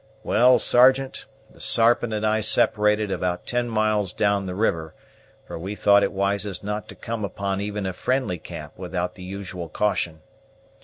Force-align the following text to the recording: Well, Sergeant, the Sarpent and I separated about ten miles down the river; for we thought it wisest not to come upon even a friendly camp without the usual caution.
Well, 0.23 0.57
Sergeant, 0.57 1.25
the 1.51 1.61
Sarpent 1.61 2.11
and 2.11 2.25
I 2.25 2.39
separated 2.41 3.11
about 3.11 3.45
ten 3.45 3.69
miles 3.69 4.13
down 4.13 4.47
the 4.47 4.55
river; 4.55 4.95
for 5.45 5.59
we 5.59 5.75
thought 5.75 6.01
it 6.01 6.11
wisest 6.11 6.63
not 6.63 6.87
to 6.87 6.95
come 6.95 7.23
upon 7.23 7.61
even 7.61 7.85
a 7.85 7.93
friendly 7.93 8.39
camp 8.39 8.73
without 8.77 9.13
the 9.13 9.21
usual 9.23 9.69
caution. 9.69 10.21